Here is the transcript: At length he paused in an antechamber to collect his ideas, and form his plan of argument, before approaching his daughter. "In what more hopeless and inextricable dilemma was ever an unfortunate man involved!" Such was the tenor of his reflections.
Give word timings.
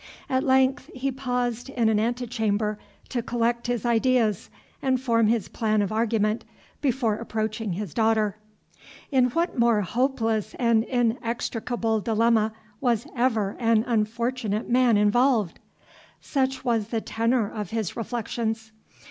At 0.27 0.43
length 0.43 0.89
he 0.95 1.11
paused 1.11 1.69
in 1.69 1.87
an 1.87 1.99
antechamber 1.99 2.79
to 3.09 3.21
collect 3.21 3.67
his 3.67 3.85
ideas, 3.85 4.49
and 4.81 4.99
form 4.99 5.27
his 5.27 5.47
plan 5.47 5.83
of 5.83 5.91
argument, 5.91 6.43
before 6.81 7.17
approaching 7.17 7.73
his 7.73 7.93
daughter. 7.93 8.35
"In 9.11 9.25
what 9.25 9.59
more 9.59 9.81
hopeless 9.81 10.55
and 10.57 10.83
inextricable 10.85 11.99
dilemma 12.01 12.51
was 12.79 13.05
ever 13.15 13.55
an 13.59 13.83
unfortunate 13.85 14.67
man 14.67 14.97
involved!" 14.97 15.59
Such 16.19 16.65
was 16.65 16.87
the 16.87 17.01
tenor 17.01 17.47
of 17.51 17.69
his 17.69 17.95
reflections. 17.95 18.71